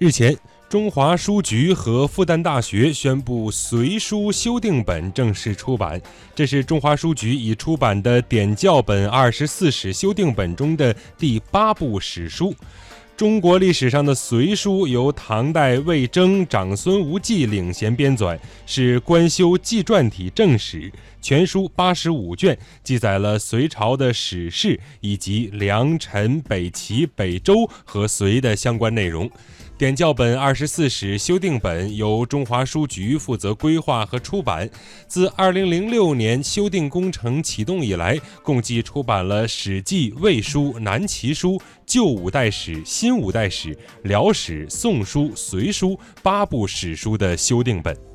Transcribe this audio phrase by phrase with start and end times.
[0.00, 0.34] 日前，
[0.66, 6.00] 中华书局和复旦大学宣布《隋书》修订本正式出版。
[6.34, 12.54] 这是中华书局已出版的点校本二十四史修订本中的第八部史书。
[13.14, 20.90] 中国历史上的《隋书》由唐代魏征、长孙无忌领衔编纂，是官修纪传体正史。
[21.20, 29.30] 全书八十五卷，记载了隋朝的史事以及梁、陈、北齐、北周和隋的相关内容。
[29.80, 34.68] 点教本二十四史修订本由中华书局负责规划和出版。
[35.08, 41.52] 自二零零六年修订工程启动以来，共计出版了《史记》《魏书》《南齐书》
[41.86, 45.92] 《旧五代史》《新五代史》《辽史》《宋书》《隋书》
[46.22, 48.09] 八部史书的修订本。